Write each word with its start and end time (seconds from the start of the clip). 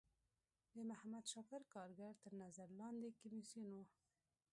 د 0.75 0.75
محمد 0.89 1.25
شاکر 1.33 1.61
کارګر 1.73 2.13
تر 2.23 2.31
نظر 2.43 2.67
لاندی 2.79 3.11
کمیسیون 3.21 3.65
و. 3.73 3.85